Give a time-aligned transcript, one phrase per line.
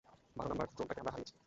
[0.37, 1.33] বারো নাম্বার ড্রোনটাকে আমরা হারিয়েছি।